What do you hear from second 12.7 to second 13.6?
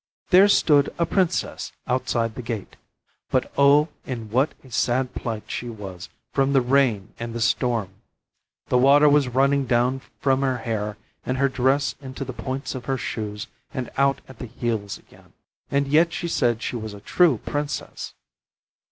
of her shoes